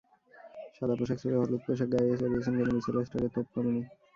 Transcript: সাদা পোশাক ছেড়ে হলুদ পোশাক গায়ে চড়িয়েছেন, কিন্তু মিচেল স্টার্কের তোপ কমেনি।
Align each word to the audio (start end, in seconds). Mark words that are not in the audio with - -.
সাদা 0.75 0.95
পোশাক 0.99 1.17
ছেড়ে 1.21 1.37
হলুদ 1.41 1.61
পোশাক 1.65 1.89
গায়ে 1.93 2.19
চড়িয়েছেন, 2.21 2.53
কিন্তু 2.57 2.71
মিচেল 2.75 2.95
স্টার্কের 3.01 3.31
তোপ 3.35 3.47
কমেনি। 3.53 3.81